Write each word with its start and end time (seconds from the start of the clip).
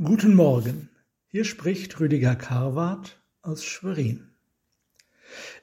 Guten 0.00 0.34
Morgen, 0.34 0.88
hier 1.28 1.44
spricht 1.44 2.00
Rüdiger 2.00 2.34
Karwart 2.34 3.22
aus 3.42 3.62
Schwerin. 3.62 4.30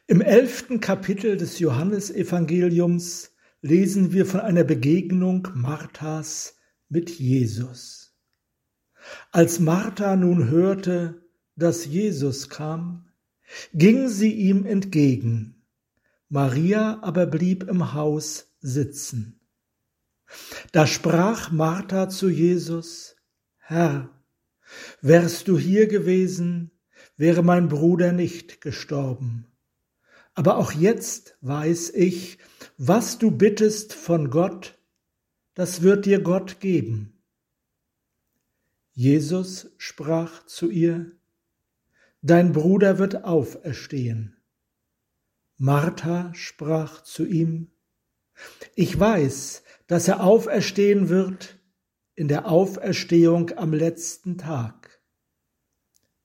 Im 0.05 0.21
elften 0.21 0.79
Kapitel 0.79 1.35
des 1.35 1.57
Johannesevangeliums 1.57 3.31
lesen 3.61 4.13
wir 4.13 4.27
von 4.27 4.39
einer 4.39 4.63
Begegnung 4.63 5.47
Marthas 5.55 6.57
mit 6.89 7.09
Jesus. 7.09 8.15
Als 9.31 9.59
Martha 9.59 10.15
nun 10.15 10.47
hörte, 10.47 11.25
dass 11.55 11.85
Jesus 11.85 12.49
kam, 12.49 13.09
ging 13.73 14.09
sie 14.09 14.31
ihm 14.31 14.63
entgegen, 14.67 15.65
Maria 16.29 16.99
aber 17.01 17.25
blieb 17.25 17.63
im 17.63 17.93
Haus 17.93 18.53
sitzen. 18.59 19.39
Da 20.71 20.85
sprach 20.85 21.51
Martha 21.51 22.09
zu 22.09 22.29
Jesus, 22.29 23.15
Herr, 23.57 24.09
Wärst 25.01 25.47
du 25.47 25.57
hier 25.57 25.87
gewesen, 25.87 26.71
wäre 27.17 27.43
mein 27.43 27.67
Bruder 27.67 28.11
nicht 28.11 28.61
gestorben. 28.61 29.45
Aber 30.33 30.57
auch 30.57 30.71
jetzt 30.71 31.37
weiß 31.41 31.91
ich, 31.91 32.37
was 32.77 33.17
du 33.17 33.31
bittest 33.31 33.93
von 33.93 34.29
Gott, 34.29 34.77
das 35.53 35.81
wird 35.81 36.05
dir 36.05 36.21
Gott 36.21 36.59
geben. 36.59 37.21
Jesus 38.93 39.71
sprach 39.77 40.45
zu 40.45 40.69
ihr, 40.69 41.11
Dein 42.21 42.51
Bruder 42.51 42.99
wird 42.99 43.23
auferstehen. 43.23 44.35
Martha 45.57 46.33
sprach 46.33 47.01
zu 47.03 47.25
ihm, 47.25 47.71
Ich 48.75 48.97
weiß, 48.97 49.63
dass 49.87 50.07
er 50.07 50.23
auferstehen 50.23 51.09
wird 51.09 51.58
in 52.19 52.27
der 52.27 52.51
Auferstehung 52.51 53.57
am 53.57 53.73
letzten 53.73 54.37
Tag. 54.37 54.99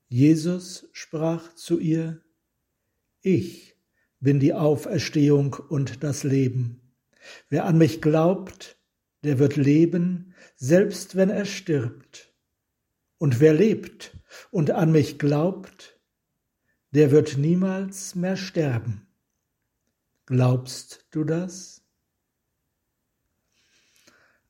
Jesus 0.09 0.89
sprach 0.91 1.55
zu 1.55 1.79
ihr, 1.79 2.21
Ich 3.21 3.77
bin 4.19 4.41
die 4.41 4.55
Auferstehung 4.55 5.55
und 5.55 6.03
das 6.03 6.25
Leben. 6.25 6.81
Wer 7.49 7.65
an 7.67 7.79
mich 7.79 8.03
glaubt, 8.03 8.77
der 9.23 9.39
wird 9.39 9.55
leben, 9.55 10.35
selbst 10.57 11.15
wenn 11.15 11.31
er 11.31 11.45
stirbt. 11.45 12.35
Und 13.19 13.39
wer 13.39 13.55
lebt 13.55 14.17
und 14.51 14.73
an 14.73 14.91
mich 14.91 15.21
glaubt, 15.21 16.01
der 16.91 17.13
wird 17.13 17.39
niemals 17.39 18.17
mehr 18.17 18.37
sterben. 18.37 19.07
Glaubst 20.27 21.07
du 21.13 21.23
das? 21.23 21.84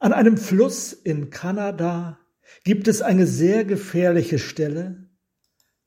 An 0.05 0.13
einem 0.13 0.37
Fluss 0.37 0.93
in 0.93 1.31
Kanada 1.31 2.19
gibt 2.63 2.89
es 2.89 3.01
eine 3.01 3.27
sehr 3.27 3.65
gefährliche 3.65 4.39
Stelle, 4.39 5.09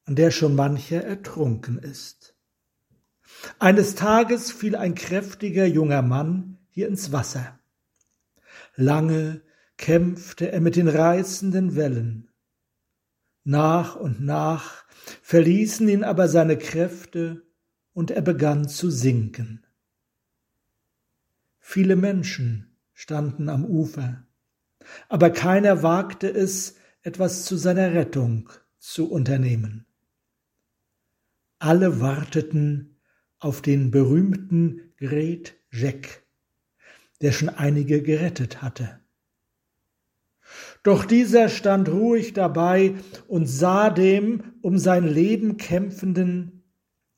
an 0.05 0.15
der 0.15 0.31
schon 0.31 0.55
mancher 0.55 1.03
ertrunken 1.03 1.77
ist. 1.77 2.35
Eines 3.59 3.93
Tages 3.93 4.51
fiel 4.51 4.75
ein 4.75 4.95
kräftiger 4.95 5.67
junger 5.67 6.01
Mann 6.01 6.57
hier 6.71 6.87
ins 6.87 7.11
Wasser. 7.11 7.59
Lange 8.75 9.43
kämpfte 9.77 10.51
er 10.51 10.61
mit 10.61 10.77
den 10.77 10.87
reißenden 10.87 11.75
Wellen. 11.75 12.31
Nach 13.43 13.95
und 13.95 14.19
nach 14.19 14.85
verließen 15.21 15.87
ihn 15.87 16.03
aber 16.03 16.27
seine 16.27 16.57
Kräfte 16.57 17.43
und 17.93 18.09
er 18.09 18.23
begann 18.23 18.67
zu 18.67 18.89
sinken. 18.89 19.63
Viele 21.59 21.95
Menschen 21.95 22.66
standen 22.97 23.47
am 23.47 23.63
Ufer, 23.63 24.25
aber 25.07 25.29
keiner 25.29 25.83
wagte 25.83 26.27
es, 26.29 26.77
etwas 27.03 27.45
zu 27.45 27.55
seiner 27.55 27.93
Rettung 27.93 28.49
zu 28.79 29.11
unternehmen. 29.11 29.85
Alle 31.59 32.01
warteten 32.01 32.97
auf 33.37 33.61
den 33.61 33.91
berühmten 33.91 34.81
Gret 34.97 35.53
Jack, 35.71 36.23
der 37.21 37.33
schon 37.33 37.49
einige 37.49 38.01
gerettet 38.01 38.63
hatte. 38.63 38.99
Doch 40.81 41.05
dieser 41.05 41.49
stand 41.49 41.89
ruhig 41.89 42.33
dabei 42.33 42.95
und 43.27 43.45
sah 43.45 43.91
dem 43.91 44.55
um 44.63 44.79
sein 44.79 45.07
Leben 45.07 45.57
kämpfenden 45.57 46.63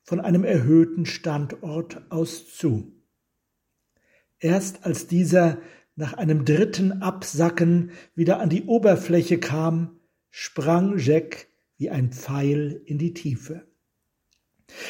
von 0.02 0.20
einem 0.20 0.44
erhöhten 0.44 1.06
Standort 1.06 2.02
aus 2.10 2.54
zu. 2.54 2.99
Erst 4.40 4.84
als 4.84 5.06
dieser 5.06 5.58
nach 5.96 6.14
einem 6.14 6.44
dritten 6.46 7.02
Absacken 7.02 7.92
wieder 8.14 8.40
an 8.40 8.48
die 8.48 8.64
Oberfläche 8.64 9.38
kam, 9.38 10.00
sprang 10.30 10.98
Jack 10.98 11.48
wie 11.76 11.90
ein 11.90 12.10
Pfeil 12.10 12.80
in 12.86 12.98
die 12.98 13.12
Tiefe. 13.12 13.66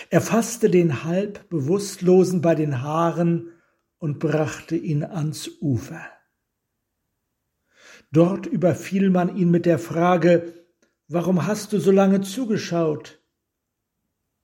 Er 0.09 0.21
fasste 0.21 0.71
den 0.71 1.05
halb 1.05 1.49
Bewusstlosen 1.49 2.41
bei 2.41 2.55
den 2.55 2.83
Haaren 2.83 3.51
und 3.99 4.19
brachte 4.19 4.77
ihn 4.77 5.05
ans 5.05 5.51
Ufer. 5.61 6.07
Dort 8.13 8.47
überfiel 8.47 9.11
man 9.11 9.37
ihn 9.37 9.51
mit 9.51 9.67
der 9.67 9.79
Frage, 9.79 10.53
warum 11.09 11.47
hast 11.47 11.73
du 11.73 11.79
so 11.79 11.91
lange 11.91 12.21
zugeschaut? 12.21 13.21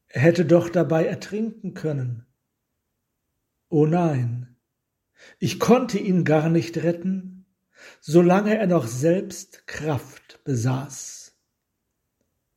Er 0.08 0.22
hätte 0.22 0.44
doch 0.44 0.68
dabei 0.68 1.06
ertrinken 1.06 1.74
können. 1.74 2.26
Oh 3.68 3.86
nein, 3.86 4.45
ich 5.38 5.58
konnte 5.58 5.98
ihn 5.98 6.24
gar 6.24 6.48
nicht 6.48 6.78
retten, 6.78 7.46
solange 8.00 8.56
er 8.56 8.66
noch 8.66 8.86
selbst 8.86 9.66
Kraft 9.66 10.40
besaß. 10.44 11.36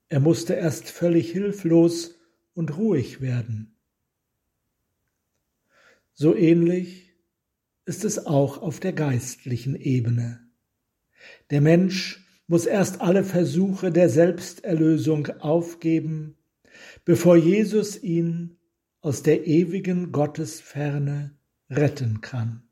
Er 0.09 0.19
musste 0.19 0.53
erst 0.53 0.89
völlig 0.89 1.31
hilflos 1.31 2.15
und 2.53 2.77
ruhig 2.77 3.21
werden. 3.21 3.75
So 6.13 6.35
ähnlich 6.35 7.13
ist 7.85 8.03
es 8.03 8.25
auch 8.25 8.61
auf 8.61 8.79
der 8.79 8.93
geistlichen 8.93 9.75
Ebene. 9.75 10.41
Der 11.49 11.61
Mensch 11.61 12.25
muss 12.47 12.65
erst 12.65 13.01
alle 13.01 13.23
Versuche 13.23 13.91
der 13.91 14.09
Selbsterlösung 14.09 15.27
aufgeben, 15.39 16.37
bevor 17.05 17.37
Jesus 17.37 18.01
ihn 18.01 18.57
aus 19.01 19.23
der 19.23 19.47
ewigen 19.47 20.11
Gottesferne 20.11 21.38
retten 21.69 22.21
kann. 22.21 22.63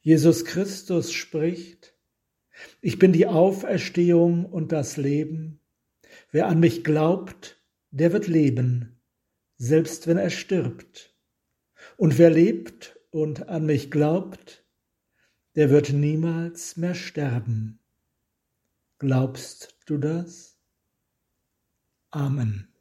Jesus 0.00 0.44
Christus 0.44 1.12
spricht, 1.12 1.94
ich 2.80 2.98
bin 2.98 3.12
die 3.12 3.26
Auferstehung 3.26 4.44
und 4.44 4.72
das 4.72 4.96
Leben. 4.96 5.60
Wer 6.30 6.46
an 6.46 6.60
mich 6.60 6.84
glaubt, 6.84 7.60
der 7.90 8.12
wird 8.12 8.26
leben, 8.26 9.00
selbst 9.56 10.06
wenn 10.06 10.18
er 10.18 10.30
stirbt. 10.30 11.14
Und 11.96 12.18
wer 12.18 12.30
lebt 12.30 12.98
und 13.10 13.48
an 13.48 13.66
mich 13.66 13.90
glaubt, 13.90 14.64
der 15.54 15.70
wird 15.70 15.92
niemals 15.92 16.76
mehr 16.76 16.94
sterben. 16.94 17.78
Glaubst 18.98 19.76
du 19.86 19.98
das? 19.98 20.58
Amen. 22.10 22.73